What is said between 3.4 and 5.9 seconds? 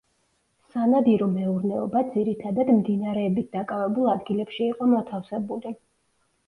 დაკავებულ ადგილებში იყო მოთავსებული.